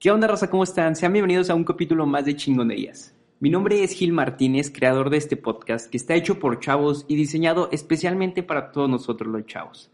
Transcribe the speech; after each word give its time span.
¿Qué 0.00 0.12
onda, 0.12 0.28
raza? 0.28 0.48
¿Cómo 0.48 0.62
están? 0.62 0.94
Sean 0.94 1.12
bienvenidos 1.12 1.50
a 1.50 1.56
un 1.56 1.64
capítulo 1.64 2.06
más 2.06 2.24
de 2.24 2.36
Chingonerías. 2.36 3.16
Mi 3.40 3.50
nombre 3.50 3.82
es 3.82 3.90
Gil 3.90 4.12
Martínez, 4.12 4.70
creador 4.70 5.10
de 5.10 5.16
este 5.16 5.36
podcast 5.36 5.90
que 5.90 5.96
está 5.96 6.14
hecho 6.14 6.38
por 6.38 6.60
chavos 6.60 7.04
y 7.08 7.16
diseñado 7.16 7.68
especialmente 7.72 8.44
para 8.44 8.70
todos 8.70 8.88
nosotros 8.88 9.28
los 9.32 9.44
chavos. 9.46 9.90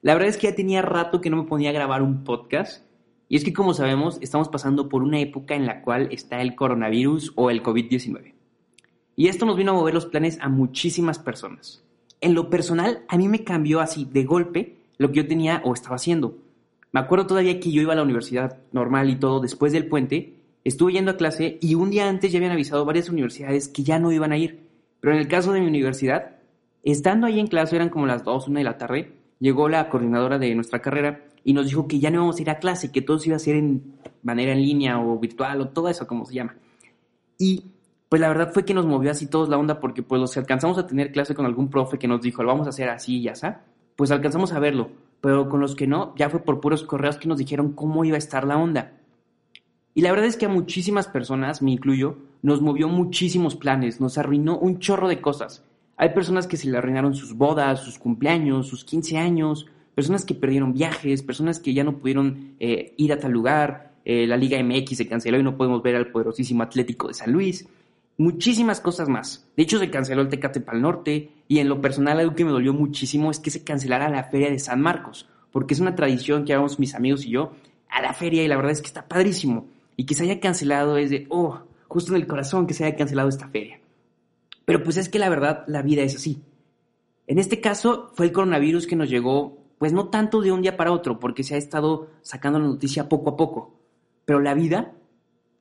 La 0.00 0.14
verdad 0.14 0.30
es 0.30 0.38
que 0.38 0.46
ya 0.46 0.56
tenía 0.56 0.80
rato 0.80 1.20
que 1.20 1.28
no 1.28 1.36
me 1.36 1.48
ponía 1.50 1.68
a 1.68 1.74
grabar 1.74 2.00
un 2.00 2.24
podcast 2.24 2.86
y 3.28 3.36
es 3.36 3.44
que 3.44 3.52
como 3.52 3.74
sabemos 3.74 4.16
estamos 4.22 4.48
pasando 4.48 4.88
por 4.88 5.02
una 5.02 5.20
época 5.20 5.54
en 5.54 5.66
la 5.66 5.82
cual 5.82 6.08
está 6.12 6.40
el 6.40 6.54
coronavirus 6.54 7.34
o 7.34 7.50
el 7.50 7.62
COVID-19. 7.62 8.32
Y 9.16 9.28
esto 9.28 9.44
nos 9.44 9.58
vino 9.58 9.72
a 9.72 9.74
mover 9.74 9.92
los 9.92 10.06
planes 10.06 10.38
a 10.40 10.48
muchísimas 10.48 11.18
personas. 11.18 11.84
En 12.22 12.32
lo 12.32 12.48
personal, 12.48 13.04
a 13.06 13.18
mí 13.18 13.28
me 13.28 13.44
cambió 13.44 13.80
así 13.80 14.06
de 14.10 14.24
golpe 14.24 14.78
lo 14.96 15.08
que 15.08 15.16
yo 15.16 15.28
tenía 15.28 15.60
o 15.62 15.74
estaba 15.74 15.96
haciendo. 15.96 16.38
Me 16.96 17.00
acuerdo 17.00 17.26
todavía 17.26 17.60
que 17.60 17.70
yo 17.70 17.82
iba 17.82 17.92
a 17.92 17.96
la 17.96 18.04
universidad 18.04 18.56
normal 18.72 19.10
y 19.10 19.16
todo 19.16 19.40
después 19.40 19.70
del 19.70 19.86
puente, 19.86 20.32
estuve 20.64 20.94
yendo 20.94 21.10
a 21.10 21.18
clase 21.18 21.58
y 21.60 21.74
un 21.74 21.90
día 21.90 22.08
antes 22.08 22.32
ya 22.32 22.38
habían 22.38 22.52
avisado 22.52 22.86
varias 22.86 23.10
universidades 23.10 23.68
que 23.68 23.82
ya 23.82 23.98
no 23.98 24.12
iban 24.12 24.32
a 24.32 24.38
ir. 24.38 24.66
Pero 25.00 25.12
en 25.12 25.20
el 25.20 25.28
caso 25.28 25.52
de 25.52 25.60
mi 25.60 25.66
universidad, 25.66 26.36
estando 26.82 27.26
ahí 27.26 27.38
en 27.38 27.48
clase, 27.48 27.76
eran 27.76 27.90
como 27.90 28.06
las 28.06 28.24
2, 28.24 28.48
1 28.48 28.60
de 28.60 28.64
la 28.64 28.78
tarde, 28.78 29.12
llegó 29.40 29.68
la 29.68 29.90
coordinadora 29.90 30.38
de 30.38 30.54
nuestra 30.54 30.80
carrera 30.80 31.22
y 31.44 31.52
nos 31.52 31.66
dijo 31.66 31.86
que 31.86 31.98
ya 31.98 32.08
no 32.08 32.16
íbamos 32.16 32.38
a 32.38 32.40
ir 32.40 32.48
a 32.48 32.60
clase, 32.60 32.90
que 32.90 33.02
todo 33.02 33.18
se 33.18 33.28
iba 33.28 33.34
a 33.34 33.36
hacer 33.36 33.56
en 33.56 33.98
manera 34.22 34.52
en 34.52 34.62
línea 34.62 34.98
o 34.98 35.18
virtual 35.18 35.60
o 35.60 35.68
todo 35.68 35.90
eso, 35.90 36.06
como 36.06 36.24
se 36.24 36.32
llama. 36.32 36.56
Y 37.36 37.72
pues 38.08 38.22
la 38.22 38.28
verdad 38.28 38.52
fue 38.54 38.64
que 38.64 38.72
nos 38.72 38.86
movió 38.86 39.10
así 39.10 39.26
todos 39.26 39.50
la 39.50 39.58
onda 39.58 39.80
porque 39.80 40.02
pues 40.02 40.18
los 40.18 40.34
alcanzamos 40.38 40.78
a 40.78 40.86
tener 40.86 41.12
clase 41.12 41.34
con 41.34 41.44
algún 41.44 41.68
profe 41.68 41.98
que 41.98 42.08
nos 42.08 42.22
dijo, 42.22 42.42
lo 42.42 42.48
vamos 42.48 42.66
a 42.66 42.70
hacer 42.70 42.88
así 42.88 43.18
y 43.18 43.28
está, 43.28 43.66
pues 43.96 44.10
alcanzamos 44.10 44.54
a 44.54 44.60
verlo 44.60 44.88
pero 45.20 45.48
con 45.48 45.60
los 45.60 45.74
que 45.74 45.86
no, 45.86 46.14
ya 46.16 46.30
fue 46.30 46.40
por 46.40 46.60
puros 46.60 46.84
correos 46.84 47.16
que 47.16 47.28
nos 47.28 47.38
dijeron 47.38 47.72
cómo 47.72 48.04
iba 48.04 48.16
a 48.16 48.18
estar 48.18 48.46
la 48.46 48.58
onda. 48.58 48.92
Y 49.94 50.02
la 50.02 50.10
verdad 50.10 50.26
es 50.26 50.36
que 50.36 50.46
a 50.46 50.50
muchísimas 50.50 51.08
personas, 51.08 51.62
me 51.62 51.70
incluyo, 51.70 52.18
nos 52.42 52.60
movió 52.60 52.88
muchísimos 52.88 53.56
planes, 53.56 54.00
nos 54.00 54.18
arruinó 54.18 54.58
un 54.58 54.78
chorro 54.78 55.08
de 55.08 55.20
cosas. 55.20 55.64
Hay 55.96 56.10
personas 56.10 56.46
que 56.46 56.58
se 56.58 56.68
le 56.68 56.76
arruinaron 56.76 57.14
sus 57.14 57.34
bodas, 57.34 57.80
sus 57.80 57.98
cumpleaños, 57.98 58.68
sus 58.68 58.84
15 58.84 59.16
años, 59.16 59.66
personas 59.94 60.26
que 60.26 60.34
perdieron 60.34 60.74
viajes, 60.74 61.22
personas 61.22 61.58
que 61.58 61.72
ya 61.72 61.82
no 61.82 61.96
pudieron 61.96 62.54
eh, 62.60 62.92
ir 62.98 63.12
a 63.12 63.18
tal 63.18 63.32
lugar, 63.32 63.94
eh, 64.04 64.26
la 64.26 64.36
Liga 64.36 64.62
MX 64.62 64.98
se 64.98 65.08
canceló 65.08 65.38
y 65.38 65.42
no 65.42 65.56
podemos 65.56 65.82
ver 65.82 65.96
al 65.96 66.12
poderosísimo 66.12 66.62
Atlético 66.62 67.08
de 67.08 67.14
San 67.14 67.32
Luis 67.32 67.66
muchísimas 68.18 68.80
cosas 68.80 69.08
más. 69.08 69.48
De 69.56 69.62
hecho, 69.62 69.78
se 69.78 69.90
canceló 69.90 70.22
el 70.22 70.28
Tecate 70.28 70.60
para 70.60 70.76
el 70.76 70.82
Norte 70.82 71.30
y 71.48 71.58
en 71.58 71.68
lo 71.68 71.80
personal 71.80 72.18
algo 72.18 72.34
que 72.34 72.44
me 72.44 72.50
dolió 72.50 72.72
muchísimo 72.72 73.30
es 73.30 73.38
que 73.38 73.50
se 73.50 73.64
cancelara 73.64 74.08
la 74.08 74.24
Feria 74.24 74.50
de 74.50 74.58
San 74.58 74.80
Marcos, 74.80 75.28
porque 75.52 75.74
es 75.74 75.80
una 75.80 75.94
tradición 75.94 76.44
que 76.44 76.52
hagamos 76.52 76.78
mis 76.78 76.94
amigos 76.94 77.24
y 77.24 77.30
yo 77.30 77.52
a 77.88 78.02
la 78.02 78.12
feria 78.12 78.42
y 78.42 78.48
la 78.48 78.56
verdad 78.56 78.72
es 78.72 78.80
que 78.80 78.88
está 78.88 79.06
padrísimo. 79.06 79.68
Y 79.96 80.04
que 80.04 80.14
se 80.14 80.24
haya 80.24 80.40
cancelado 80.40 80.98
es 80.98 81.10
de, 81.10 81.26
oh, 81.30 81.62
justo 81.88 82.14
en 82.14 82.20
el 82.20 82.26
corazón 82.26 82.66
que 82.66 82.74
se 82.74 82.84
haya 82.84 82.96
cancelado 82.96 83.28
esta 83.28 83.48
feria. 83.48 83.80
Pero 84.66 84.82
pues 84.82 84.96
es 84.96 85.08
que 85.08 85.18
la 85.18 85.30
verdad, 85.30 85.64
la 85.66 85.82
vida 85.82 86.02
es 86.02 86.16
así. 86.16 86.42
En 87.26 87.38
este 87.38 87.60
caso 87.60 88.10
fue 88.14 88.26
el 88.26 88.32
coronavirus 88.32 88.86
que 88.86 88.96
nos 88.96 89.08
llegó, 89.08 89.58
pues 89.78 89.92
no 89.92 90.08
tanto 90.08 90.40
de 90.40 90.52
un 90.52 90.62
día 90.62 90.76
para 90.76 90.92
otro, 90.92 91.18
porque 91.18 91.42
se 91.42 91.54
ha 91.54 91.58
estado 91.58 92.10
sacando 92.20 92.58
la 92.58 92.66
noticia 92.66 93.08
poco 93.08 93.30
a 93.30 93.36
poco. 93.36 93.80
Pero 94.24 94.40
la 94.40 94.54
vida, 94.54 94.92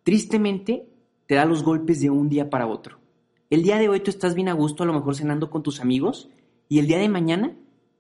tristemente, 0.04 0.90
te 1.28 1.36
da 1.36 1.46
los 1.46 1.64
golpes 1.64 2.02
de 2.02 2.10
un 2.10 2.30
día 2.30 2.50
para 2.50 2.68
otro. 2.68 3.00
El 3.50 3.64
día 3.64 3.78
de 3.78 3.90
hoy 3.90 4.00
tú 4.00 4.10
estás 4.10 4.36
bien 4.36 4.50
a 4.50 4.54
gusto, 4.54 4.84
a 4.84 4.86
lo 4.86 4.94
mejor 4.94 5.16
cenando 5.16 5.50
con 5.50 5.64
tus 5.64 5.80
amigos, 5.80 6.30
y 6.70 6.80
el 6.80 6.88
día 6.88 6.98
de 6.98 7.10
mañana 7.10 7.56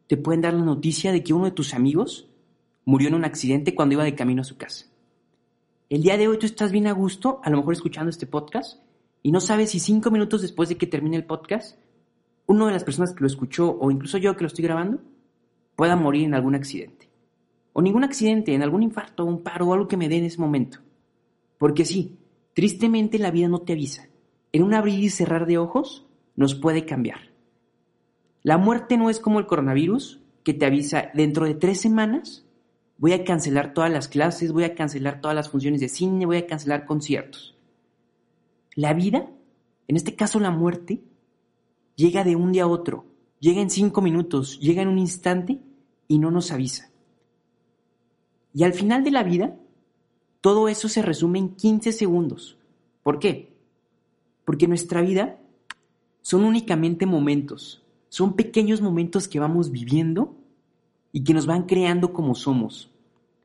te 0.08 0.17
pueden 0.17 0.42
dar 0.42 0.54
la 0.54 0.64
noticia 0.64 1.12
de 1.12 1.23
que 1.23 1.34
uno 1.34 1.45
de 1.45 1.52
tus 1.52 1.73
amigos 1.73 2.30
murió 2.84 3.08
en 3.08 3.16
un 3.16 3.26
accidente 3.26 3.76
cuando 3.76 3.94
iba 3.94 4.04
de 4.04 4.16
camino 4.16 4.42
a 4.42 4.45
su 4.45 4.58
casa. 4.58 4.86
El 5.90 6.02
día 6.02 6.17
de 6.17 6.28
hoy 6.28 6.40
tú 6.40 6.45
estás 6.45 6.72
bien 6.72 6.88
a 6.88 6.94
gusto, 6.94 7.40
a 7.44 7.50
lo 7.50 7.58
mejor 7.58 7.73
escuchando 7.73 8.09
este 8.09 8.28
podcast, 8.28 8.80
y 9.22 9.32
no 9.32 9.39
sabes 9.39 9.72
si 9.72 9.80
cinco 9.80 10.12
minutos 10.12 10.42
después 10.42 10.70
de 10.70 10.78
que 10.78 10.88
termine 10.88 11.17
el 11.17 11.26
podcast, 11.26 11.78
una 12.48 12.67
de 12.67 12.73
las 12.73 12.84
personas 12.84 13.14
que 13.14 13.22
lo 13.22 13.28
escuchó, 13.28 13.76
o 13.80 13.89
incluso 13.89 14.17
yo 14.17 14.36
que 14.36 14.44
lo 14.44 14.48
estoy 14.48 14.64
grabando, 14.64 14.99
pueda 15.76 15.95
morir 15.95 16.26
en 16.26 16.36
algún 16.36 16.55
accidente. 16.55 17.10
O 17.73 17.82
ningún 17.82 18.04
accidente, 18.04 18.54
en 18.54 18.61
algún 18.64 18.83
infarto, 18.83 19.26
un 19.26 19.42
paro 19.42 19.67
o 19.67 19.73
algo 19.73 19.88
que 19.88 19.98
me 19.98 20.10
dé 20.10 20.17
en 20.17 20.26
ese 20.26 20.39
momento. 20.39 20.80
Porque 21.58 21.86
sí, 21.86 22.17
Tristemente 22.55 23.20
la 23.20 23.30
vida 23.30 23.48
no 23.48 23.60
te 23.60 23.73
avisa. 23.73 24.10
En 24.52 24.64
un 24.64 24.73
abrir 24.73 25.04
y 25.04 25.11
cerrar 25.11 25.45
de 25.45 25.60
ojos 25.60 26.08
nos 26.36 26.55
puede 26.55 26.86
cambiar. 26.86 27.30
La 28.42 28.58
muerte 28.58 28.98
no 28.98 29.11
es 29.11 29.20
como 29.20 29.38
el 29.38 29.45
coronavirus 29.45 30.21
que 30.43 30.55
te 30.55 30.66
avisa 30.66 31.11
dentro 31.14 31.45
de 31.45 31.54
tres 31.54 31.80
semanas 31.80 32.45
voy 32.98 33.14
a 33.14 33.23
cancelar 33.23 33.73
todas 33.73 33.92
las 33.92 34.08
clases, 34.08 34.52
voy 34.52 34.64
a 34.64 34.76
cancelar 34.76 35.21
todas 35.21 35.36
las 35.36 35.49
funciones 35.49 35.82
de 35.82 35.89
cine, 35.89 36.26
voy 36.26 36.38
a 36.38 36.48
cancelar 36.48 36.86
conciertos. 36.86 37.55
La 38.76 38.93
vida, 38.93 39.30
en 39.87 39.95
este 39.95 40.16
caso 40.16 40.39
la 40.39 40.52
muerte, 40.52 41.02
llega 41.95 42.23
de 42.23 42.36
un 42.36 42.52
día 42.52 42.64
a 42.64 42.67
otro, 42.67 43.05
llega 43.39 43.61
en 43.61 43.70
cinco 43.70 44.02
minutos, 44.02 44.60
llega 44.60 44.82
en 44.82 44.87
un 44.87 44.99
instante 44.99 45.60
y 46.08 46.20
no 46.20 46.32
nos 46.32 46.52
avisa. 46.52 46.89
Y 48.54 48.64
al 48.64 48.73
final 48.73 49.04
de 49.04 49.11
la 49.11 49.23
vida, 49.23 49.58
todo 50.45 50.70
eso 50.70 50.88
se 50.89 51.02
resume 51.02 51.39
en 51.39 51.56
15 51.56 51.92
segundos. 51.92 52.56
¿Por 53.02 53.17
qué? 53.17 53.52
Porque 54.45 54.67
nuestra 54.67 55.02
vida 55.02 55.39
son 56.22 56.44
únicamente 56.44 57.08
momentos, 57.08 57.82
son 58.10 58.36
pequeños 58.36 58.80
momentos 58.80 59.28
que 59.28 59.39
vamos 59.39 59.72
viviendo 59.72 60.36
y 61.11 61.23
que 61.23 61.34
nos 61.34 61.48
van 61.48 61.64
creando 61.64 62.14
como 62.14 62.36
somos. 62.36 62.92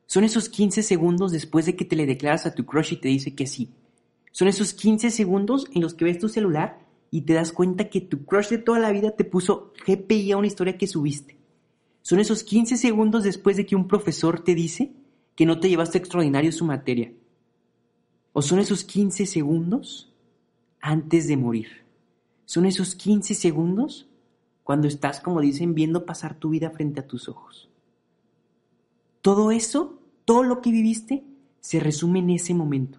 Son 0.04 0.24
esos 0.24 0.50
15 0.50 0.82
segundos 0.82 1.32
después 1.32 1.64
de 1.64 1.74
que 1.74 1.86
te 1.86 1.96
le 1.96 2.04
declaras 2.04 2.44
a 2.44 2.54
tu 2.54 2.66
crush 2.66 2.92
y 2.92 2.96
te 2.96 3.08
dice 3.08 3.34
que 3.34 3.46
sí. 3.46 3.70
Son 4.30 4.46
esos 4.46 4.74
15 4.74 5.10
segundos 5.10 5.68
en 5.72 5.80
los 5.80 5.94
que 5.94 6.04
ves 6.04 6.18
tu 6.18 6.28
celular 6.28 6.80
y 7.10 7.22
te 7.22 7.32
das 7.32 7.50
cuenta 7.50 7.88
que 7.88 8.02
tu 8.02 8.26
crush 8.26 8.50
de 8.50 8.58
toda 8.58 8.78
la 8.78 8.92
vida 8.92 9.12
te 9.12 9.24
puso 9.24 9.72
GPI 9.86 10.32
a 10.32 10.36
una 10.36 10.48
historia 10.48 10.76
que 10.76 10.86
subiste. 10.86 11.38
Son 12.02 12.20
esos 12.20 12.44
15 12.44 12.76
segundos 12.76 13.24
después 13.24 13.56
de 13.56 13.64
que 13.64 13.74
un 13.74 13.88
profesor 13.88 14.44
te 14.44 14.54
dice 14.54 14.92
que 15.40 15.46
no 15.46 15.58
te 15.58 15.70
llevaste 15.70 15.96
extraordinario 15.96 16.52
su 16.52 16.66
materia? 16.66 17.14
¿O 18.34 18.42
son 18.42 18.58
esos 18.58 18.84
15 18.84 19.24
segundos 19.24 20.12
antes 20.82 21.28
de 21.28 21.38
morir? 21.38 21.86
¿Son 22.44 22.66
esos 22.66 22.94
15 22.94 23.32
segundos 23.32 24.06
cuando 24.64 24.86
estás, 24.86 25.18
como 25.22 25.40
dicen, 25.40 25.74
viendo 25.74 26.04
pasar 26.04 26.34
tu 26.34 26.50
vida 26.50 26.68
frente 26.68 27.00
a 27.00 27.06
tus 27.06 27.26
ojos? 27.30 27.70
Todo 29.22 29.50
eso, 29.50 29.98
todo 30.26 30.42
lo 30.42 30.60
que 30.60 30.72
viviste, 30.72 31.24
se 31.60 31.80
resume 31.80 32.18
en 32.18 32.28
ese 32.28 32.52
momento. 32.52 32.98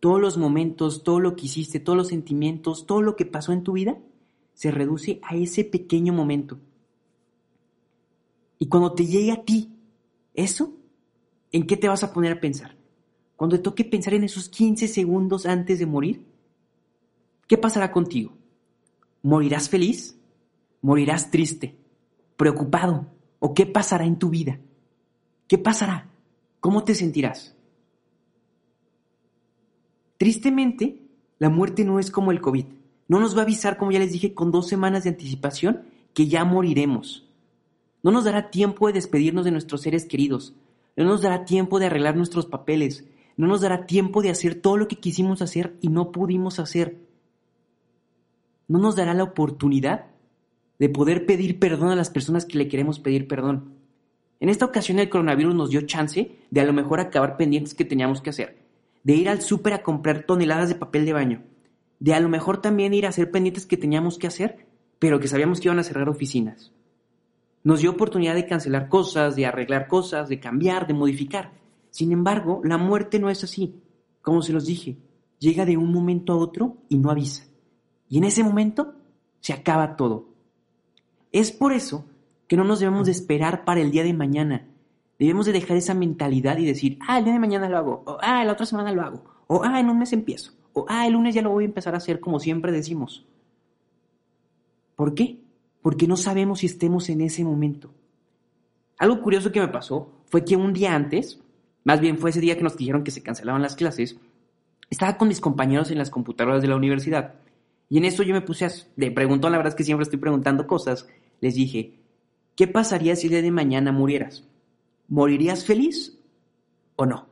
Todos 0.00 0.20
los 0.20 0.36
momentos, 0.36 1.02
todo 1.02 1.18
lo 1.18 1.34
que 1.34 1.46
hiciste, 1.46 1.80
todos 1.80 1.96
los 1.96 2.08
sentimientos, 2.08 2.84
todo 2.84 3.00
lo 3.00 3.16
que 3.16 3.24
pasó 3.24 3.52
en 3.52 3.62
tu 3.62 3.72
vida, 3.72 3.96
se 4.52 4.70
reduce 4.70 5.18
a 5.22 5.34
ese 5.34 5.64
pequeño 5.64 6.12
momento. 6.12 6.58
Y 8.58 8.66
cuando 8.66 8.92
te 8.92 9.06
llegue 9.06 9.32
a 9.32 9.46
ti 9.46 9.72
eso, 10.34 10.74
¿en 11.52 11.66
qué 11.66 11.76
te 11.76 11.88
vas 11.88 12.02
a 12.04 12.12
poner 12.12 12.32
a 12.32 12.40
pensar? 12.40 12.76
Cuando 13.36 13.56
te 13.56 13.62
toque 13.62 13.84
pensar 13.84 14.14
en 14.14 14.24
esos 14.24 14.48
15 14.48 14.88
segundos 14.88 15.46
antes 15.46 15.78
de 15.78 15.86
morir, 15.86 16.26
¿qué 17.46 17.56
pasará 17.56 17.90
contigo? 17.90 18.32
¿Morirás 19.22 19.68
feliz? 19.68 20.18
¿Morirás 20.82 21.30
triste? 21.30 21.76
¿Preocupado? 22.36 23.06
¿O 23.38 23.54
qué 23.54 23.66
pasará 23.66 24.04
en 24.04 24.18
tu 24.18 24.30
vida? 24.30 24.60
¿Qué 25.48 25.58
pasará? 25.58 26.10
¿Cómo 26.60 26.84
te 26.84 26.94
sentirás? 26.94 27.56
Tristemente, 30.18 31.02
la 31.38 31.48
muerte 31.48 31.84
no 31.84 31.98
es 31.98 32.10
como 32.10 32.30
el 32.30 32.42
COVID. 32.42 32.66
No 33.08 33.20
nos 33.20 33.34
va 33.34 33.40
a 33.40 33.44
avisar, 33.44 33.78
como 33.78 33.90
ya 33.90 33.98
les 33.98 34.12
dije, 34.12 34.34
con 34.34 34.50
dos 34.50 34.68
semanas 34.68 35.04
de 35.04 35.10
anticipación 35.10 35.82
que 36.12 36.28
ya 36.28 36.44
moriremos. 36.44 37.26
No 38.02 38.10
nos 38.10 38.24
dará 38.24 38.50
tiempo 38.50 38.86
de 38.86 38.92
despedirnos 38.92 39.44
de 39.46 39.50
nuestros 39.50 39.80
seres 39.80 40.04
queridos, 40.04 40.54
no 41.04 41.10
nos 41.10 41.22
dará 41.22 41.44
tiempo 41.44 41.78
de 41.78 41.86
arreglar 41.86 42.16
nuestros 42.16 42.46
papeles, 42.46 43.04
no 43.36 43.46
nos 43.46 43.62
dará 43.62 43.86
tiempo 43.86 44.22
de 44.22 44.30
hacer 44.30 44.54
todo 44.54 44.76
lo 44.76 44.88
que 44.88 44.96
quisimos 44.96 45.40
hacer 45.42 45.76
y 45.80 45.88
no 45.88 46.12
pudimos 46.12 46.58
hacer. 46.58 46.98
No 48.68 48.78
nos 48.78 48.96
dará 48.96 49.14
la 49.14 49.24
oportunidad 49.24 50.06
de 50.78 50.88
poder 50.88 51.26
pedir 51.26 51.58
perdón 51.58 51.90
a 51.90 51.96
las 51.96 52.10
personas 52.10 52.44
que 52.44 52.58
le 52.58 52.68
queremos 52.68 52.98
pedir 52.98 53.28
perdón. 53.28 53.74
En 54.40 54.48
esta 54.48 54.64
ocasión 54.64 54.98
el 54.98 55.10
coronavirus 55.10 55.54
nos 55.54 55.70
dio 55.70 55.82
chance 55.82 56.38
de 56.50 56.60
a 56.60 56.64
lo 56.64 56.72
mejor 56.72 57.00
acabar 57.00 57.36
pendientes 57.36 57.74
que 57.74 57.84
teníamos 57.84 58.22
que 58.22 58.30
hacer, 58.30 58.58
de 59.02 59.14
ir 59.14 59.28
al 59.28 59.42
súper 59.42 59.74
a 59.74 59.82
comprar 59.82 60.24
toneladas 60.24 60.68
de 60.68 60.74
papel 60.74 61.04
de 61.04 61.12
baño, 61.12 61.42
de 61.98 62.14
a 62.14 62.20
lo 62.20 62.28
mejor 62.28 62.62
también 62.62 62.94
ir 62.94 63.06
a 63.06 63.10
hacer 63.10 63.30
pendientes 63.30 63.66
que 63.66 63.76
teníamos 63.76 64.18
que 64.18 64.26
hacer, 64.26 64.66
pero 64.98 65.20
que 65.20 65.28
sabíamos 65.28 65.60
que 65.60 65.68
iban 65.68 65.78
a 65.78 65.84
cerrar 65.84 66.08
oficinas. 66.08 66.72
Nos 67.62 67.80
dio 67.80 67.90
oportunidad 67.90 68.34
de 68.34 68.46
cancelar 68.46 68.88
cosas, 68.88 69.36
de 69.36 69.46
arreglar 69.46 69.86
cosas, 69.86 70.28
de 70.28 70.40
cambiar, 70.40 70.86
de 70.86 70.94
modificar. 70.94 71.52
Sin 71.90 72.12
embargo, 72.12 72.60
la 72.64 72.78
muerte 72.78 73.18
no 73.18 73.28
es 73.28 73.44
así. 73.44 73.82
Como 74.22 74.42
se 74.42 74.52
los 74.52 74.66
dije, 74.66 74.96
llega 75.38 75.64
de 75.64 75.76
un 75.76 75.92
momento 75.92 76.32
a 76.32 76.36
otro 76.36 76.78
y 76.88 76.98
no 76.98 77.10
avisa. 77.10 77.44
Y 78.08 78.18
en 78.18 78.24
ese 78.24 78.42
momento 78.42 78.94
se 79.40 79.52
acaba 79.52 79.96
todo. 79.96 80.28
Es 81.32 81.52
por 81.52 81.72
eso 81.72 82.06
que 82.48 82.56
no 82.56 82.64
nos 82.64 82.80
debemos 82.80 83.06
de 83.06 83.12
esperar 83.12 83.64
para 83.64 83.80
el 83.80 83.90
día 83.90 84.02
de 84.02 84.12
mañana. 84.12 84.66
Debemos 85.18 85.46
de 85.46 85.52
dejar 85.52 85.76
esa 85.76 85.94
mentalidad 85.94 86.58
y 86.58 86.64
decir, 86.64 86.98
ah, 87.06 87.18
el 87.18 87.24
día 87.24 87.34
de 87.34 87.38
mañana 87.38 87.68
lo 87.68 87.76
hago, 87.76 88.02
o 88.06 88.18
ah, 88.22 88.42
la 88.42 88.52
otra 88.52 88.66
semana 88.66 88.90
lo 88.90 89.02
hago, 89.02 89.24
o 89.46 89.62
ah, 89.62 89.78
en 89.78 89.90
un 89.90 89.98
mes 89.98 90.12
empiezo, 90.12 90.52
o 90.72 90.86
ah, 90.88 91.06
el 91.06 91.12
lunes 91.12 91.34
ya 91.34 91.42
lo 91.42 91.50
voy 91.50 91.64
a 91.64 91.66
empezar 91.66 91.94
a 91.94 91.98
hacer 91.98 92.20
como 92.20 92.40
siempre 92.40 92.72
decimos. 92.72 93.26
¿Por 94.96 95.14
qué? 95.14 95.40
Porque 95.82 96.06
no 96.06 96.16
sabemos 96.16 96.60
si 96.60 96.66
estemos 96.66 97.08
en 97.08 97.20
ese 97.22 97.44
momento. 97.44 97.92
Algo 98.98 99.22
curioso 99.22 99.50
que 99.50 99.60
me 99.60 99.68
pasó 99.68 100.12
fue 100.26 100.44
que 100.44 100.56
un 100.56 100.72
día 100.72 100.94
antes, 100.94 101.40
más 101.84 102.00
bien 102.00 102.18
fue 102.18 102.30
ese 102.30 102.40
día 102.40 102.56
que 102.56 102.62
nos 102.62 102.76
dijeron 102.76 103.02
que 103.02 103.10
se 103.10 103.22
cancelaban 103.22 103.62
las 103.62 103.76
clases, 103.76 104.16
estaba 104.90 105.16
con 105.16 105.28
mis 105.28 105.40
compañeros 105.40 105.90
en 105.90 105.98
las 105.98 106.10
computadoras 106.10 106.62
de 106.62 106.68
la 106.68 106.76
universidad. 106.76 107.34
Y 107.88 107.98
en 107.98 108.04
eso 108.04 108.22
yo 108.22 108.34
me 108.34 108.42
puse 108.42 108.66
a... 108.66 108.70
Le 108.96 109.10
preguntó, 109.10 109.48
la 109.48 109.56
verdad 109.56 109.72
es 109.72 109.76
que 109.76 109.84
siempre 109.84 110.04
estoy 110.04 110.18
preguntando 110.18 110.66
cosas. 110.66 111.08
Les 111.40 111.54
dije, 111.54 111.98
¿qué 112.54 112.66
pasaría 112.66 113.16
si 113.16 113.26
el 113.26 113.32
día 113.32 113.42
de 113.42 113.50
mañana 113.50 113.90
murieras? 113.90 114.44
¿morirías 115.10 115.64
feliz 115.64 116.18
o 116.96 117.04
no? 117.04 117.28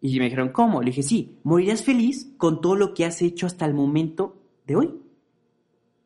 Y 0.00 0.18
me 0.18 0.26
dijeron, 0.26 0.50
¿cómo? 0.50 0.82
Le 0.82 0.90
dije, 0.90 1.02
sí, 1.02 1.38
morirías 1.42 1.82
feliz 1.82 2.30
con 2.36 2.60
todo 2.60 2.76
lo 2.76 2.94
que 2.94 3.06
has 3.06 3.20
hecho 3.22 3.46
hasta 3.46 3.64
el 3.64 3.74
momento 3.74 4.36
de 4.66 4.76
hoy. 4.76 4.94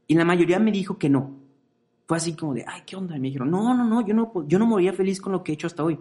Y 0.09 0.15
la 0.15 0.25
mayoría 0.25 0.59
me 0.59 0.73
dijo 0.73 0.99
que 0.99 1.09
no. 1.09 1.39
Fue 2.07 2.17
así 2.17 2.33
como 2.35 2.55
de, 2.55 2.65
ay, 2.67 2.83
¿qué 2.87 2.97
onda? 2.97 3.17
Y 3.17 3.21
me 3.21 3.29
dijeron, 3.29 3.51
no, 3.51 3.75
no, 3.75 3.85
no, 3.85 4.05
yo 4.05 4.15
no, 4.15 4.33
yo 4.49 4.59
no 4.59 4.67
moriría 4.67 4.95
feliz 4.95 5.21
con 5.21 5.33
lo 5.33 5.45
que 5.45 5.53
he 5.53 5.55
hecho 5.55 5.67
hasta 5.67 5.85
hoy. 5.85 5.99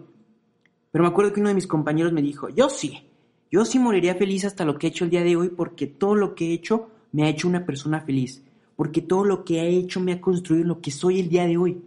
Pero 0.90 1.04
me 1.04 1.08
acuerdo 1.08 1.32
que 1.32 1.40
uno 1.40 1.50
de 1.50 1.54
mis 1.54 1.66
compañeros 1.66 2.12
me 2.12 2.22
dijo, 2.22 2.48
yo 2.48 2.70
sí, 2.70 3.06
yo 3.50 3.64
sí 3.66 3.78
moriría 3.78 4.14
feliz 4.14 4.46
hasta 4.46 4.64
lo 4.64 4.78
que 4.78 4.86
he 4.86 4.90
hecho 4.90 5.04
el 5.04 5.10
día 5.10 5.22
de 5.22 5.36
hoy 5.36 5.50
porque 5.50 5.86
todo 5.86 6.14
lo 6.14 6.34
que 6.34 6.48
he 6.48 6.52
hecho 6.54 6.88
me 7.12 7.24
ha 7.24 7.28
hecho 7.28 7.46
una 7.46 7.66
persona 7.66 8.00
feliz. 8.00 8.42
Porque 8.76 9.02
todo 9.02 9.24
lo 9.24 9.44
que 9.44 9.60
he 9.60 9.76
hecho 9.76 10.00
me 10.00 10.12
ha 10.12 10.20
construido 10.20 10.64
lo 10.64 10.80
que 10.80 10.90
soy 10.90 11.20
el 11.20 11.28
día 11.28 11.46
de 11.46 11.58
hoy. 11.58 11.82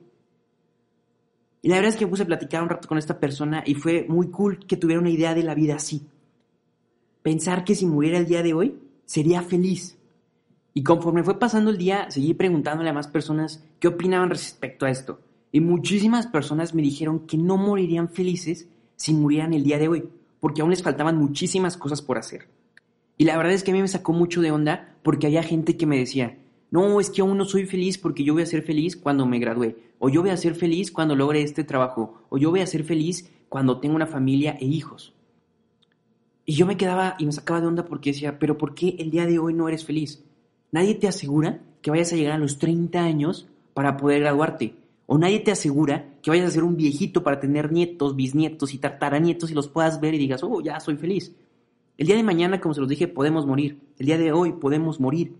Y 1.63 1.69
la 1.69 1.75
verdad 1.75 1.89
es 1.89 1.97
que 1.97 2.05
me 2.05 2.11
puse 2.11 2.23
a 2.23 2.27
platicar 2.27 2.63
un 2.63 2.69
rato 2.69 2.87
con 2.87 2.97
esta 2.97 3.19
persona 3.19 3.63
y 3.65 3.75
fue 3.75 4.05
muy 4.07 4.29
cool 4.29 4.65
que 4.65 4.77
tuviera 4.77 5.01
una 5.01 5.09
idea 5.09 5.33
de 5.33 5.43
la 5.43 5.55
vida 5.55 5.75
así. 5.75 6.07
Pensar 7.21 7.63
que 7.63 7.75
si 7.75 7.85
muriera 7.85 8.17
el 8.17 8.25
día 8.25 8.41
de 8.41 8.53
hoy, 8.53 8.79
sería 9.05 9.41
feliz. 9.41 9.97
Y 10.73 10.83
conforme 10.83 11.23
fue 11.23 11.39
pasando 11.39 11.69
el 11.69 11.77
día, 11.77 12.09
seguí 12.09 12.33
preguntándole 12.33 12.89
a 12.89 12.93
más 12.93 13.07
personas 13.07 13.63
qué 13.79 13.89
opinaban 13.89 14.29
respecto 14.29 14.85
a 14.85 14.89
esto. 14.89 15.19
Y 15.51 15.59
muchísimas 15.59 16.27
personas 16.27 16.73
me 16.73 16.81
dijeron 16.81 17.27
que 17.27 17.37
no 17.37 17.57
morirían 17.57 18.09
felices 18.09 18.69
si 18.95 19.13
murieran 19.13 19.53
el 19.53 19.63
día 19.63 19.79
de 19.79 19.89
hoy, 19.89 20.09
porque 20.39 20.61
aún 20.61 20.71
les 20.71 20.83
faltaban 20.83 21.17
muchísimas 21.17 21.75
cosas 21.75 22.01
por 22.01 22.17
hacer. 22.17 22.47
Y 23.17 23.25
la 23.25 23.35
verdad 23.35 23.53
es 23.53 23.63
que 23.63 23.71
a 23.71 23.73
mí 23.73 23.81
me 23.81 23.87
sacó 23.87 24.13
mucho 24.13 24.41
de 24.41 24.51
onda 24.51 24.95
porque 25.03 25.27
había 25.27 25.43
gente 25.43 25.75
que 25.75 25.85
me 25.85 25.97
decía, 25.97 26.37
no, 26.71 27.01
es 27.01 27.09
que 27.09 27.21
aún 27.21 27.37
no 27.37 27.45
soy 27.45 27.65
feliz 27.65 27.97
porque 27.97 28.23
yo 28.23 28.33
voy 28.33 28.43
a 28.43 28.47
ser 28.47 28.63
feliz 28.63 28.95
cuando 28.95 29.25
me 29.25 29.39
gradúe, 29.39 29.75
o 29.99 30.09
yo 30.09 30.21
voy 30.21 30.29
a 30.29 30.37
ser 30.37 30.55
feliz 30.55 30.89
cuando 30.91 31.15
logre 31.15 31.41
este 31.41 31.65
trabajo, 31.65 32.23
o 32.29 32.37
yo 32.37 32.49
voy 32.49 32.61
a 32.61 32.67
ser 32.67 32.85
feliz 32.85 33.29
cuando 33.49 33.79
tenga 33.79 33.95
una 33.95 34.07
familia 34.07 34.57
e 34.59 34.65
hijos. 34.65 35.13
Y 36.45 36.53
yo 36.53 36.65
me 36.65 36.77
quedaba 36.77 37.15
y 37.19 37.25
me 37.25 37.33
sacaba 37.33 37.59
de 37.59 37.67
onda 37.67 37.85
porque 37.85 38.11
decía, 38.11 38.39
pero 38.39 38.57
¿por 38.57 38.73
qué 38.73 38.95
el 38.99 39.11
día 39.11 39.25
de 39.25 39.37
hoy 39.37 39.53
no 39.53 39.67
eres 39.67 39.85
feliz? 39.85 40.23
Nadie 40.71 40.95
te 40.95 41.07
asegura 41.07 41.61
que 41.81 41.91
vayas 41.91 42.13
a 42.13 42.15
llegar 42.15 42.33
a 42.33 42.39
los 42.39 42.57
30 42.57 43.01
años 43.01 43.47
para 43.73 43.97
poder 43.97 44.21
graduarte. 44.21 44.75
O 45.05 45.17
nadie 45.17 45.39
te 45.39 45.51
asegura 45.51 46.13
que 46.21 46.29
vayas 46.29 46.47
a 46.47 46.51
ser 46.51 46.63
un 46.63 46.77
viejito 46.77 47.23
para 47.23 47.39
tener 47.39 47.71
nietos, 47.71 48.15
bisnietos 48.15 48.73
y 48.73 48.77
tartaranietos 48.77 49.51
y 49.51 49.53
los 49.53 49.67
puedas 49.67 49.99
ver 49.99 50.13
y 50.13 50.17
digas, 50.17 50.43
oh, 50.43 50.61
ya 50.61 50.79
soy 50.79 50.95
feliz. 50.95 51.35
El 51.97 52.07
día 52.07 52.15
de 52.15 52.23
mañana, 52.23 52.61
como 52.61 52.73
se 52.73 52.79
los 52.79 52.89
dije, 52.89 53.07
podemos 53.07 53.45
morir. 53.45 53.79
El 53.99 54.05
día 54.05 54.17
de 54.17 54.31
hoy 54.31 54.53
podemos 54.53 54.99
morir. 54.99 55.35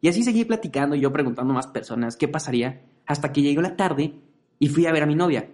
Y 0.00 0.08
así 0.08 0.22
seguí 0.22 0.44
platicando 0.44 0.96
y 0.96 1.00
yo 1.00 1.12
preguntando 1.12 1.52
a 1.52 1.56
más 1.56 1.66
personas 1.66 2.16
qué 2.16 2.28
pasaría 2.28 2.82
hasta 3.06 3.32
que 3.32 3.42
llegó 3.42 3.60
la 3.60 3.76
tarde 3.76 4.14
y 4.58 4.68
fui 4.68 4.86
a 4.86 4.92
ver 4.92 5.02
a 5.02 5.06
mi 5.06 5.14
novia. 5.14 5.50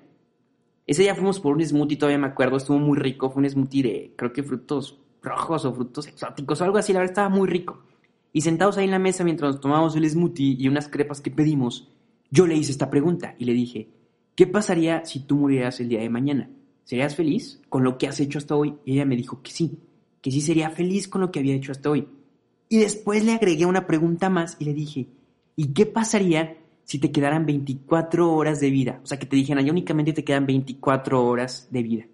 Ese 0.86 1.02
día 1.02 1.16
fuimos 1.16 1.40
por 1.40 1.56
un 1.56 1.64
smoothie, 1.64 1.96
todavía 1.96 2.18
me 2.18 2.28
acuerdo, 2.28 2.56
estuvo 2.56 2.78
muy 2.78 2.96
rico, 2.96 3.28
fue 3.28 3.42
un 3.42 3.50
smoothie 3.50 3.82
de 3.82 4.12
creo 4.14 4.32
que 4.32 4.44
frutos 4.44 4.96
rojos 5.20 5.64
o 5.64 5.74
frutos 5.74 6.06
exóticos 6.06 6.60
o 6.60 6.64
algo 6.64 6.78
así, 6.78 6.92
la 6.92 7.00
verdad 7.00 7.12
estaba 7.12 7.28
muy 7.28 7.48
rico. 7.48 7.82
Y 8.36 8.42
sentados 8.42 8.76
ahí 8.76 8.84
en 8.84 8.90
la 8.90 8.98
mesa 8.98 9.24
mientras 9.24 9.50
nos 9.50 9.60
tomábamos 9.62 9.96
el 9.96 10.06
smoothie 10.10 10.56
y 10.58 10.68
unas 10.68 10.88
crepas 10.88 11.22
que 11.22 11.30
pedimos, 11.30 11.88
yo 12.30 12.46
le 12.46 12.54
hice 12.54 12.70
esta 12.70 12.90
pregunta 12.90 13.34
y 13.38 13.46
le 13.46 13.54
dije, 13.54 13.88
¿qué 14.34 14.46
pasaría 14.46 15.06
si 15.06 15.20
tú 15.20 15.36
murieras 15.36 15.80
el 15.80 15.88
día 15.88 16.00
de 16.00 16.10
mañana? 16.10 16.50
¿Serías 16.84 17.16
feliz 17.16 17.62
con 17.70 17.82
lo 17.82 17.96
que 17.96 18.08
has 18.08 18.20
hecho 18.20 18.36
hasta 18.36 18.54
hoy? 18.54 18.74
Y 18.84 18.92
ella 18.92 19.06
me 19.06 19.16
dijo 19.16 19.40
que 19.40 19.50
sí, 19.50 19.78
que 20.20 20.30
sí 20.30 20.42
sería 20.42 20.68
feliz 20.68 21.08
con 21.08 21.22
lo 21.22 21.30
que 21.30 21.38
había 21.38 21.54
hecho 21.54 21.72
hasta 21.72 21.88
hoy. 21.88 22.08
Y 22.68 22.76
después 22.76 23.24
le 23.24 23.32
agregué 23.32 23.64
una 23.64 23.86
pregunta 23.86 24.28
más 24.28 24.58
y 24.60 24.66
le 24.66 24.74
dije, 24.74 25.08
¿y 25.56 25.68
qué 25.68 25.86
pasaría 25.86 26.58
si 26.84 26.98
te 26.98 27.10
quedaran 27.10 27.46
24 27.46 28.30
horas 28.30 28.60
de 28.60 28.68
vida? 28.68 29.00
O 29.02 29.06
sea, 29.06 29.18
que 29.18 29.24
te 29.24 29.36
dijeran, 29.36 29.64
ya 29.64 29.72
únicamente 29.72 30.12
te 30.12 30.24
quedan 30.24 30.44
24 30.44 31.24
horas 31.24 31.68
de 31.70 31.82
vida. 31.82 32.04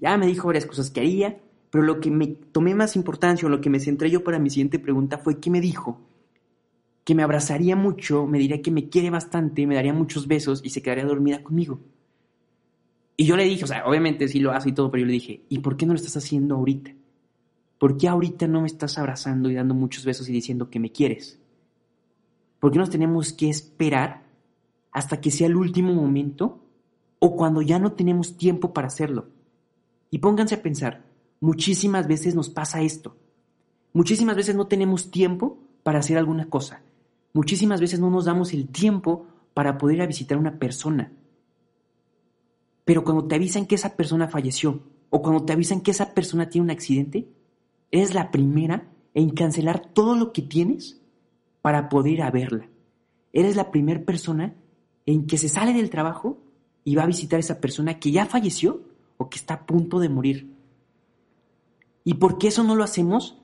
Ya 0.00 0.16
me 0.16 0.28
dijo 0.28 0.46
varias 0.46 0.64
cosas 0.64 0.90
que 0.90 1.00
haría, 1.00 1.38
pero 1.76 1.84
lo 1.84 2.00
que 2.00 2.10
me 2.10 2.26
tomé 2.26 2.74
más 2.74 2.96
importancia 2.96 3.44
o 3.44 3.50
lo 3.50 3.60
que 3.60 3.68
me 3.68 3.80
centré 3.80 4.10
yo 4.10 4.24
para 4.24 4.38
mi 4.38 4.48
siguiente 4.48 4.78
pregunta 4.78 5.18
fue 5.18 5.40
que 5.40 5.50
me 5.50 5.60
dijo 5.60 6.00
que 7.04 7.14
me 7.14 7.22
abrazaría 7.22 7.76
mucho, 7.76 8.26
me 8.26 8.38
diría 8.38 8.62
que 8.62 8.70
me 8.70 8.88
quiere 8.88 9.10
bastante, 9.10 9.66
me 9.66 9.74
daría 9.74 9.92
muchos 9.92 10.26
besos 10.26 10.62
y 10.64 10.70
se 10.70 10.80
quedaría 10.80 11.04
dormida 11.04 11.42
conmigo. 11.42 11.78
Y 13.14 13.26
yo 13.26 13.36
le 13.36 13.44
dije, 13.44 13.64
o 13.64 13.66
sea, 13.66 13.86
obviamente 13.86 14.26
sí 14.26 14.40
lo 14.40 14.52
hace 14.52 14.70
y 14.70 14.72
todo, 14.72 14.90
pero 14.90 15.02
yo 15.02 15.06
le 15.08 15.12
dije, 15.12 15.42
¿y 15.50 15.58
por 15.58 15.76
qué 15.76 15.84
no 15.84 15.92
lo 15.92 15.98
estás 15.98 16.16
haciendo 16.16 16.54
ahorita? 16.54 16.94
¿Por 17.78 17.98
qué 17.98 18.08
ahorita 18.08 18.46
no 18.46 18.62
me 18.62 18.68
estás 18.68 18.96
abrazando 18.96 19.50
y 19.50 19.54
dando 19.54 19.74
muchos 19.74 20.06
besos 20.06 20.30
y 20.30 20.32
diciendo 20.32 20.70
que 20.70 20.80
me 20.80 20.92
quieres? 20.92 21.38
¿Por 22.58 22.72
qué 22.72 22.78
nos 22.78 22.88
tenemos 22.88 23.34
que 23.34 23.50
esperar 23.50 24.22
hasta 24.92 25.20
que 25.20 25.30
sea 25.30 25.48
el 25.48 25.56
último 25.56 25.92
momento 25.92 26.58
o 27.18 27.36
cuando 27.36 27.60
ya 27.60 27.78
no 27.78 27.92
tenemos 27.92 28.38
tiempo 28.38 28.72
para 28.72 28.86
hacerlo? 28.86 29.26
Y 30.10 30.20
pónganse 30.20 30.54
a 30.54 30.62
pensar, 30.62 31.05
muchísimas 31.40 32.06
veces 32.06 32.34
nos 32.34 32.48
pasa 32.48 32.82
esto. 32.82 33.16
Muchísimas 33.92 34.36
veces 34.36 34.54
no 34.54 34.66
tenemos 34.66 35.10
tiempo 35.10 35.58
para 35.82 36.00
hacer 36.00 36.18
alguna 36.18 36.48
cosa. 36.48 36.82
Muchísimas 37.32 37.80
veces 37.80 38.00
no 38.00 38.10
nos 38.10 38.24
damos 38.24 38.52
el 38.52 38.68
tiempo 38.68 39.26
para 39.54 39.78
poder 39.78 39.96
ir 39.96 40.02
a 40.02 40.06
visitar 40.06 40.36
a 40.36 40.40
una 40.40 40.58
persona. 40.58 41.12
Pero 42.84 43.04
cuando 43.04 43.26
te 43.26 43.34
avisan 43.34 43.66
que 43.66 43.74
esa 43.74 43.96
persona 43.96 44.28
falleció 44.28 44.80
o 45.10 45.22
cuando 45.22 45.44
te 45.44 45.52
avisan 45.52 45.80
que 45.80 45.90
esa 45.90 46.14
persona 46.14 46.48
tiene 46.48 46.64
un 46.64 46.70
accidente, 46.70 47.28
Eres 47.90 48.14
la 48.14 48.30
primera 48.30 48.88
en 49.14 49.30
cancelar 49.30 49.80
todo 49.92 50.16
lo 50.16 50.32
que 50.32 50.42
tienes 50.42 51.00
para 51.62 51.88
poder 51.88 52.14
ir 52.14 52.22
a 52.22 52.30
verla. 52.30 52.68
Eres 53.32 53.56
la 53.56 53.70
primera 53.70 54.04
persona 54.04 54.54
en 55.04 55.26
que 55.26 55.38
se 55.38 55.48
sale 55.48 55.72
del 55.72 55.90
trabajo 55.90 56.38
y 56.84 56.96
va 56.96 57.04
a 57.04 57.06
visitar 57.06 57.38
a 57.38 57.40
esa 57.40 57.60
persona 57.60 57.98
que 57.98 58.10
ya 58.10 58.26
falleció 58.26 58.82
o 59.16 59.28
que 59.28 59.38
está 59.38 59.54
a 59.54 59.66
punto 59.66 59.98
de 60.00 60.08
morir. 60.08 60.55
¿Y 62.06 62.14
por 62.14 62.38
qué 62.38 62.46
eso 62.48 62.62
no 62.62 62.76
lo 62.76 62.84
hacemos? 62.84 63.36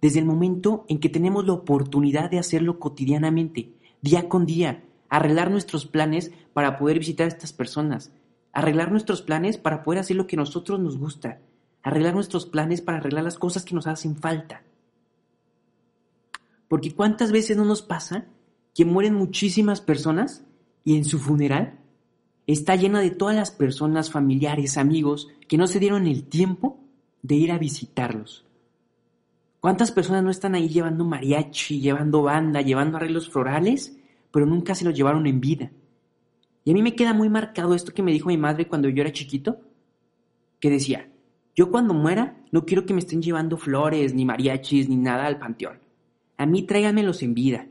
Desde 0.00 0.18
el 0.18 0.24
momento 0.24 0.86
en 0.88 0.98
que 0.98 1.10
tenemos 1.10 1.46
la 1.46 1.52
oportunidad 1.52 2.30
de 2.30 2.38
hacerlo 2.38 2.78
cotidianamente, 2.78 3.74
día 4.00 4.30
con 4.30 4.46
día, 4.46 4.82
arreglar 5.10 5.50
nuestros 5.50 5.84
planes 5.84 6.32
para 6.54 6.78
poder 6.78 7.00
visitar 7.00 7.26
a 7.26 7.28
estas 7.28 7.52
personas, 7.52 8.10
arreglar 8.54 8.90
nuestros 8.90 9.20
planes 9.20 9.58
para 9.58 9.82
poder 9.82 10.00
hacer 10.00 10.16
lo 10.16 10.26
que 10.26 10.36
a 10.36 10.38
nosotros 10.38 10.80
nos 10.80 10.96
gusta, 10.96 11.42
arreglar 11.82 12.14
nuestros 12.14 12.46
planes 12.46 12.80
para 12.80 12.96
arreglar 12.96 13.24
las 13.24 13.36
cosas 13.36 13.62
que 13.62 13.74
nos 13.74 13.86
hacen 13.86 14.16
falta. 14.16 14.62
Porque 16.66 16.94
cuántas 16.94 17.30
veces 17.30 17.58
no 17.58 17.66
nos 17.66 17.82
pasa 17.82 18.24
que 18.74 18.86
mueren 18.86 19.12
muchísimas 19.12 19.82
personas 19.82 20.46
y 20.82 20.96
en 20.96 21.04
su 21.04 21.18
funeral 21.18 21.78
está 22.46 22.74
llena 22.74 23.02
de 23.02 23.10
todas 23.10 23.36
las 23.36 23.50
personas, 23.50 24.10
familiares, 24.10 24.78
amigos 24.78 25.28
que 25.46 25.58
no 25.58 25.66
se 25.66 25.78
dieron 25.78 26.06
el 26.06 26.24
tiempo 26.24 26.77
de 27.22 27.34
ir 27.34 27.52
a 27.52 27.58
visitarlos. 27.58 28.44
¿Cuántas 29.60 29.90
personas 29.90 30.22
no 30.22 30.30
están 30.30 30.54
ahí 30.54 30.68
llevando 30.68 31.04
mariachi, 31.04 31.80
llevando 31.80 32.22
banda, 32.22 32.62
llevando 32.62 32.96
arreglos 32.96 33.28
florales, 33.28 33.98
pero 34.30 34.46
nunca 34.46 34.74
se 34.74 34.84
los 34.84 34.94
llevaron 34.94 35.26
en 35.26 35.40
vida? 35.40 35.72
Y 36.64 36.70
a 36.70 36.74
mí 36.74 36.82
me 36.82 36.94
queda 36.94 37.12
muy 37.12 37.28
marcado 37.28 37.74
esto 37.74 37.92
que 37.92 38.02
me 38.02 38.12
dijo 38.12 38.28
mi 38.28 38.36
madre 38.36 38.68
cuando 38.68 38.88
yo 38.88 39.00
era 39.00 39.12
chiquito, 39.12 39.60
que 40.60 40.70
decía, 40.70 41.08
yo 41.56 41.70
cuando 41.70 41.92
muera 41.92 42.36
no 42.52 42.64
quiero 42.64 42.86
que 42.86 42.94
me 42.94 43.00
estén 43.00 43.20
llevando 43.20 43.56
flores, 43.56 44.14
ni 44.14 44.24
mariachis, 44.24 44.88
ni 44.88 44.96
nada 44.96 45.26
al 45.26 45.38
panteón. 45.38 45.78
A 46.36 46.46
mí 46.46 46.62
tráiganmelos 46.62 47.22
en 47.22 47.34
vida, 47.34 47.66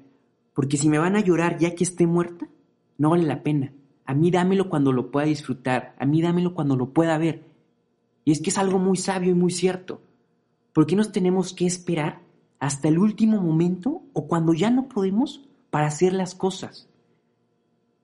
porque 0.54 0.76
si 0.76 0.90
me 0.90 0.98
van 0.98 1.16
a 1.16 1.22
llorar 1.22 1.58
ya 1.58 1.74
que 1.74 1.86
esté 1.86 2.06
muerta, 2.06 2.50
no 2.98 3.12
vale 3.12 3.24
la 3.24 3.44
pena. 3.44 3.72
A 4.06 4.14
mí 4.14 4.30
dámelo 4.32 4.70
cuando 4.70 4.92
lo 4.92 5.10
pueda 5.12 5.28
disfrutar, 5.28 5.96
a 6.00 6.06
mí 6.06 6.22
dámelo 6.22 6.54
cuando 6.54 6.76
lo 6.76 6.90
pueda 6.90 7.18
ver. 7.18 7.46
Y 8.28 8.32
es 8.32 8.42
que 8.42 8.50
es 8.50 8.58
algo 8.58 8.78
muy 8.78 8.98
sabio 8.98 9.32
y 9.32 9.36
muy 9.36 9.52
cierto. 9.52 10.02
¿Por 10.74 10.86
qué 10.86 10.98
nos 10.98 11.14
tenemos 11.14 11.54
que 11.54 11.66
esperar 11.66 12.20
hasta 12.60 12.90
el 12.90 13.00
último 13.00 13.40
momento 13.40 14.04
o 14.12 14.28
cuando 14.28 14.54
ya 14.54 14.70
no 14.70 14.90
podemos 14.90 15.48
para 15.70 15.88
hacer 15.88 16.12
las 16.12 16.36
cosas? 16.36 16.90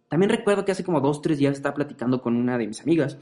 También 0.08 0.30
recuerdo 0.30 0.64
que 0.64 0.72
hace 0.72 0.86
como 0.86 1.02
dos, 1.02 1.22
tres 1.22 1.40
días 1.40 1.58
estaba 1.58 1.76
platicando 1.76 2.22
con 2.22 2.38
una 2.38 2.58
de 2.58 2.68
mis 2.68 2.80
amigas 2.80 3.18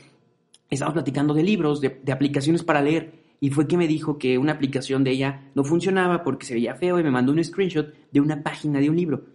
estábamos 0.72 0.94
platicando 0.94 1.34
de 1.34 1.44
libros, 1.44 1.82
de, 1.82 2.02
aplicaciones 2.12 2.64
para 2.64 2.82
leer, 2.82 3.12
y 3.40 3.50
fue 3.50 3.68
que 3.68 3.78
me 3.78 3.88
dijo 3.88 4.18
que 4.18 4.38
una 4.38 4.54
aplicación 4.54 5.04
de 5.04 5.12
ella 5.12 5.52
no 5.54 5.64
funcionaba 5.64 6.24
porque 6.24 6.46
se 6.46 6.54
veía 6.54 6.76
feo 6.76 7.00
y 7.00 7.04
me 7.04 7.12
mandó 7.12 7.32
un 7.32 7.44
screenshot 7.44 7.94
de 8.12 8.22
una 8.22 8.42
página 8.42 8.80
de 8.80 8.90
un 8.90 8.96
libro. 8.96 9.26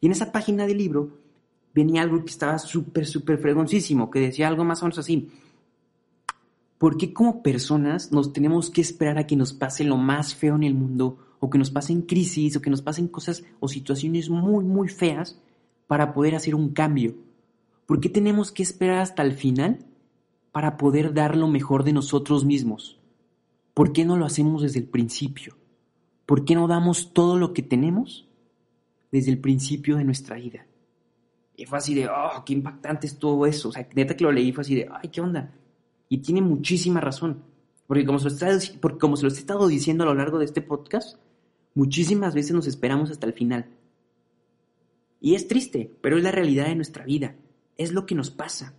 Y 0.00 0.06
en 0.06 0.12
esa 0.12 0.32
página 0.32 0.66
del 0.66 0.78
libro 0.78 1.10
venía 1.74 2.02
algo 2.02 2.24
que 2.24 2.30
estaba 2.30 2.58
súper, 2.58 3.04
súper 3.04 3.38
fregoncísimo, 3.38 4.10
que 4.10 4.20
decía 4.20 4.48
algo 4.48 4.64
más 4.64 4.80
o 4.82 4.86
menos 4.86 4.98
así. 4.98 5.28
¿Por 6.78 6.96
qué 6.96 7.12
como 7.12 7.42
personas 7.42 8.12
nos 8.12 8.32
tenemos 8.32 8.70
que 8.70 8.80
esperar 8.80 9.18
a 9.18 9.26
que 9.26 9.36
nos 9.36 9.52
pase 9.52 9.84
lo 9.84 9.96
más 9.96 10.34
feo 10.34 10.54
en 10.54 10.62
el 10.62 10.74
mundo, 10.74 11.18
o 11.40 11.50
que 11.50 11.58
nos 11.58 11.70
pasen 11.70 12.02
crisis, 12.02 12.56
o 12.56 12.62
que 12.62 12.70
nos 12.70 12.82
pasen 12.82 13.08
cosas 13.08 13.44
o 13.60 13.68
situaciones 13.68 14.30
muy, 14.30 14.64
muy 14.64 14.88
feas 14.88 15.40
para 15.88 16.14
poder 16.14 16.36
hacer 16.36 16.54
un 16.54 16.70
cambio? 16.70 17.16
¿Por 17.86 18.00
qué 18.00 18.08
tenemos 18.08 18.52
que 18.52 18.62
esperar 18.62 18.98
hasta 18.98 19.22
el 19.22 19.32
final 19.32 19.86
para 20.52 20.76
poder 20.76 21.14
dar 21.14 21.36
lo 21.36 21.48
mejor 21.48 21.84
de 21.84 21.92
nosotros 21.92 22.44
mismos? 22.44 23.00
¿Por 23.74 23.92
qué 23.92 24.04
no 24.04 24.16
lo 24.16 24.26
hacemos 24.26 24.62
desde 24.62 24.80
el 24.80 24.86
principio? 24.86 25.56
¿Por 26.26 26.44
qué 26.44 26.54
no 26.54 26.68
damos 26.68 27.12
todo 27.12 27.38
lo 27.38 27.52
que 27.52 27.62
tenemos 27.62 28.28
desde 29.10 29.30
el 29.30 29.38
principio 29.38 29.96
de 29.96 30.04
nuestra 30.04 30.36
vida? 30.36 30.66
Y 31.56 31.64
fue 31.64 31.78
así 31.78 31.94
de, 31.94 32.06
oh, 32.06 32.44
qué 32.44 32.52
impactante 32.52 33.06
es 33.06 33.18
todo 33.18 33.46
eso. 33.46 33.70
O 33.70 33.72
sea, 33.72 33.88
neta 33.94 34.16
que 34.16 34.24
lo 34.24 34.30
leí 34.30 34.52
fue 34.52 34.62
así 34.62 34.74
de, 34.74 34.88
ay, 34.92 35.08
¿qué 35.08 35.20
onda? 35.20 35.54
Y 36.08 36.18
tiene 36.18 36.40
muchísima 36.40 37.00
razón. 37.00 37.42
Porque 37.86 38.04
como, 38.04 38.18
se 38.18 38.26
lo 38.26 38.30
está, 38.30 38.50
he 38.50 39.28
estado 39.28 39.68
diciendo 39.68 40.04
a 40.04 40.06
lo 40.06 40.14
largo 40.14 40.38
de 40.38 40.44
este 40.44 40.62
podcast, 40.62 41.18
muchísimas 41.74 42.34
veces 42.34 42.52
nos 42.52 42.66
esperamos 42.66 43.10
hasta 43.10 43.26
el 43.26 43.32
final. 43.32 43.66
Y 45.20 45.34
es 45.34 45.48
triste, 45.48 45.90
pero 46.00 46.16
es 46.16 46.22
la 46.22 46.30
realidad 46.30 46.66
de 46.66 46.76
nuestra 46.76 47.04
vida. 47.04 47.34
Es 47.76 47.92
lo 47.92 48.06
que 48.06 48.14
nos 48.14 48.30
pasa. 48.30 48.74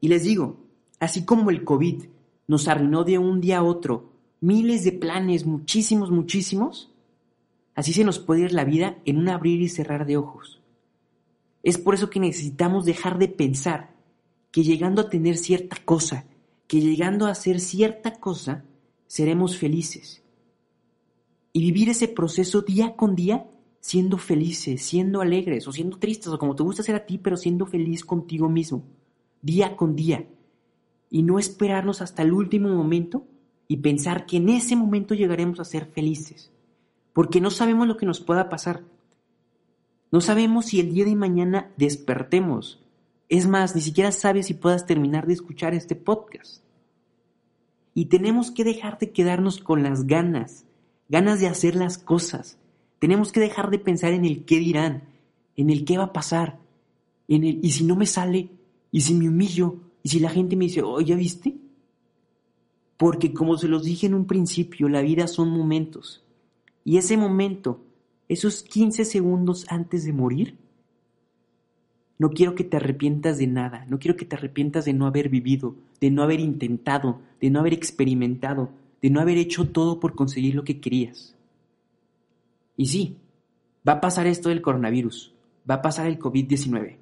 Y 0.00 0.08
les 0.08 0.24
digo, 0.24 0.58
así 1.00 1.24
como 1.24 1.50
el 1.50 1.64
COVID 1.64 2.04
nos 2.46 2.68
arruinó 2.68 3.04
de 3.04 3.18
un 3.18 3.40
día 3.40 3.58
a 3.58 3.62
otro 3.62 4.18
miles 4.40 4.84
de 4.84 4.92
planes, 4.92 5.46
muchísimos, 5.46 6.10
muchísimos, 6.10 6.92
así 7.74 7.92
se 7.92 8.04
nos 8.04 8.18
puede 8.18 8.42
ir 8.42 8.52
la 8.52 8.64
vida 8.64 8.98
en 9.04 9.18
un 9.18 9.28
abrir 9.28 9.60
y 9.60 9.68
cerrar 9.68 10.06
de 10.06 10.16
ojos. 10.16 10.60
Es 11.62 11.78
por 11.78 11.94
eso 11.94 12.10
que 12.10 12.20
necesitamos 12.20 12.84
dejar 12.84 13.18
de 13.18 13.28
pensar 13.28 13.94
que 14.50 14.62
llegando 14.62 15.02
a 15.02 15.10
tener 15.10 15.36
cierta 15.36 15.76
cosa, 15.84 16.26
que 16.66 16.80
llegando 16.80 17.26
a 17.26 17.30
hacer 17.30 17.60
cierta 17.60 18.18
cosa, 18.20 18.64
seremos 19.06 19.56
felices. 19.56 20.22
Y 21.52 21.60
vivir 21.60 21.88
ese 21.88 22.08
proceso 22.08 22.62
día 22.62 22.94
con 22.96 23.14
día 23.14 23.46
siendo 23.80 24.18
felices, 24.18 24.82
siendo 24.82 25.20
alegres 25.20 25.66
o 25.68 25.72
siendo 25.72 25.98
tristes 25.98 26.28
o 26.28 26.38
como 26.38 26.54
te 26.54 26.62
gusta 26.62 26.82
ser 26.82 26.94
a 26.94 27.06
ti, 27.06 27.18
pero 27.18 27.36
siendo 27.36 27.66
feliz 27.66 28.04
contigo 28.04 28.48
mismo, 28.48 28.84
día 29.40 29.76
con 29.76 29.96
día. 29.96 30.26
Y 31.10 31.22
no 31.22 31.38
esperarnos 31.38 32.02
hasta 32.02 32.22
el 32.22 32.32
último 32.32 32.68
momento 32.68 33.26
y 33.66 33.78
pensar 33.78 34.26
que 34.26 34.38
en 34.38 34.48
ese 34.50 34.76
momento 34.76 35.14
llegaremos 35.14 35.60
a 35.60 35.64
ser 35.64 35.86
felices, 35.86 36.52
porque 37.12 37.40
no 37.40 37.50
sabemos 37.50 37.86
lo 37.86 37.96
que 37.96 38.06
nos 38.06 38.20
pueda 38.20 38.48
pasar. 38.48 38.84
No 40.10 40.20
sabemos 40.20 40.66
si 40.66 40.80
el 40.80 40.92
día 40.92 41.04
de 41.04 41.16
mañana 41.16 41.70
despertemos. 41.76 42.82
Es 43.28 43.46
más, 43.46 43.74
ni 43.74 43.82
siquiera 43.82 44.10
sabes 44.12 44.46
si 44.46 44.54
puedas 44.54 44.86
terminar 44.86 45.26
de 45.26 45.34
escuchar 45.34 45.74
este 45.74 45.94
podcast. 45.94 46.62
Y 47.94 48.06
tenemos 48.06 48.50
que 48.50 48.64
dejar 48.64 48.98
de 48.98 49.10
quedarnos 49.10 49.58
con 49.58 49.82
las 49.82 50.06
ganas, 50.06 50.64
ganas 51.08 51.40
de 51.40 51.48
hacer 51.48 51.74
las 51.74 51.98
cosas. 51.98 52.58
Tenemos 52.98 53.32
que 53.32 53.40
dejar 53.40 53.70
de 53.70 53.78
pensar 53.78 54.12
en 54.12 54.24
el 54.24 54.44
qué 54.44 54.58
dirán, 54.58 55.04
en 55.56 55.70
el 55.70 55.84
qué 55.84 55.98
va 55.98 56.04
a 56.04 56.12
pasar, 56.12 56.58
en 57.26 57.44
el 57.44 57.58
y 57.62 57.72
si 57.72 57.84
no 57.84 57.96
me 57.96 58.06
sale, 58.06 58.50
y 58.90 59.00
si 59.02 59.14
me 59.14 59.28
humillo, 59.28 59.76
y 60.02 60.08
si 60.08 60.20
la 60.20 60.30
gente 60.30 60.56
me 60.56 60.66
dice, 60.66 60.82
oh, 60.82 61.00
¿ya 61.00 61.16
viste? 61.16 61.56
Porque 62.96 63.32
como 63.32 63.58
se 63.58 63.68
los 63.68 63.84
dije 63.84 64.06
en 64.06 64.14
un 64.14 64.26
principio, 64.26 64.88
la 64.88 65.02
vida 65.02 65.28
son 65.28 65.50
momentos. 65.50 66.24
Y 66.84 66.96
ese 66.96 67.16
momento, 67.16 67.84
esos 68.28 68.62
15 68.62 69.04
segundos 69.04 69.66
antes 69.68 70.04
de 70.04 70.12
morir, 70.12 70.56
no 72.18 72.30
quiero 72.30 72.54
que 72.54 72.64
te 72.64 72.76
arrepientas 72.76 73.38
de 73.38 73.46
nada, 73.46 73.86
no 73.88 73.98
quiero 73.98 74.16
que 74.16 74.24
te 74.24 74.34
arrepientas 74.34 74.84
de 74.84 74.92
no 74.92 75.06
haber 75.06 75.28
vivido, 75.28 75.76
de 76.00 76.10
no 76.10 76.22
haber 76.22 76.40
intentado, 76.40 77.20
de 77.40 77.48
no 77.50 77.60
haber 77.60 77.72
experimentado, 77.72 78.70
de 79.00 79.10
no 79.10 79.20
haber 79.20 79.38
hecho 79.38 79.68
todo 79.68 80.00
por 80.00 80.14
conseguir 80.14 80.56
lo 80.56 80.64
que 80.64 80.80
querías. 80.80 81.36
Y 82.76 82.86
sí, 82.86 83.16
va 83.88 83.94
a 83.94 84.00
pasar 84.00 84.26
esto 84.26 84.48
del 84.48 84.62
coronavirus, 84.62 85.32
va 85.68 85.76
a 85.76 85.82
pasar 85.82 86.06
el 86.06 86.18
COVID-19. 86.18 86.96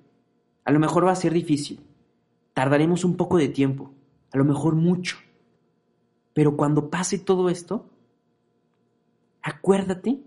A 0.65 0.73
lo 0.73 0.81
mejor 0.81 1.07
va 1.07 1.13
a 1.13 1.17
ser 1.17 1.33
difícil, 1.33 1.81
tardaremos 2.53 3.05
un 3.05 3.17
poco 3.17 3.39
de 3.39 3.49
tiempo, 3.49 3.93
a 4.33 4.39
lo 4.39 4.45
mejor 4.45 4.75
mucho. 4.75 5.17
Pero 6.35 6.57
cuando 6.57 6.91
pase 6.91 7.19
todo 7.19 7.49
esto, 7.49 7.87
acuérdate 9.41 10.21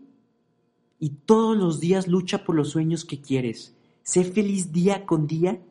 y 0.98 1.10
todos 1.10 1.56
los 1.56 1.80
días 1.80 2.08
lucha 2.08 2.44
por 2.44 2.56
los 2.56 2.70
sueños 2.70 3.06
que 3.06 3.22
quieres. 3.22 3.76
Sé 4.10 4.24
feliz 4.24 4.72
día 4.72 5.06
con 5.06 5.28
día 5.28 5.62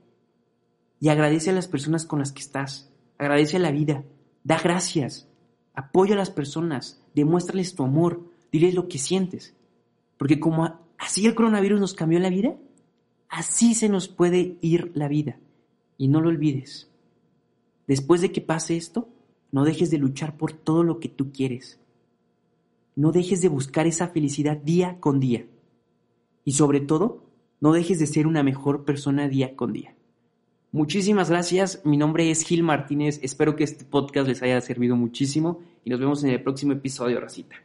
y 1.00 1.08
agradece 1.08 1.50
a 1.50 1.52
las 1.52 1.66
personas 1.66 2.06
con 2.06 2.20
las 2.20 2.30
que 2.30 2.40
estás. 2.40 2.88
Agradece 3.18 3.56
a 3.56 3.58
la 3.58 3.72
vida. 3.72 4.04
Da 4.44 4.60
gracias. 4.62 5.28
Apoya 5.74 6.14
a 6.14 6.18
las 6.18 6.30
personas. 6.30 7.02
Demuéstrales 7.16 7.74
tu 7.74 7.82
amor. 7.82 8.30
Diles 8.52 8.74
lo 8.74 8.86
que 8.86 8.98
sientes. 8.98 9.56
Porque 10.18 10.38
como 10.38 10.78
así 10.98 11.26
el 11.26 11.34
coronavirus 11.34 11.80
nos 11.80 11.94
cambió 11.94 12.20
la 12.20 12.30
vida, 12.30 12.54
así 13.28 13.74
se 13.74 13.88
nos 13.88 14.06
puede 14.06 14.56
ir 14.60 14.92
la 14.94 15.08
vida. 15.08 15.40
Y 15.96 16.06
no 16.06 16.20
lo 16.20 16.28
olvides. 16.28 16.92
Después 17.88 18.20
de 18.20 18.30
que 18.30 18.40
pase 18.40 18.76
esto, 18.76 19.08
no 19.50 19.64
dejes 19.64 19.90
de 19.90 19.98
luchar 19.98 20.36
por 20.36 20.52
todo 20.52 20.84
lo 20.84 21.00
que 21.00 21.08
tú 21.08 21.32
quieres. 21.32 21.80
No 22.94 23.10
dejes 23.10 23.42
de 23.42 23.48
buscar 23.48 23.88
esa 23.88 24.06
felicidad 24.06 24.58
día 24.58 25.00
con 25.00 25.18
día. 25.18 25.44
Y 26.44 26.52
sobre 26.52 26.78
todo, 26.78 27.27
no 27.60 27.72
dejes 27.72 27.98
de 27.98 28.06
ser 28.06 28.26
una 28.26 28.42
mejor 28.42 28.84
persona 28.84 29.28
día 29.28 29.56
con 29.56 29.72
día. 29.72 29.94
Muchísimas 30.70 31.30
gracias. 31.30 31.80
Mi 31.84 31.96
nombre 31.96 32.30
es 32.30 32.42
Gil 32.42 32.62
Martínez. 32.62 33.20
Espero 33.22 33.56
que 33.56 33.64
este 33.64 33.84
podcast 33.84 34.28
les 34.28 34.42
haya 34.42 34.60
servido 34.60 34.96
muchísimo 34.96 35.60
y 35.84 35.90
nos 35.90 35.98
vemos 35.98 36.22
en 36.24 36.30
el 36.30 36.42
próximo 36.42 36.72
episodio, 36.72 37.20
Racita. 37.20 37.56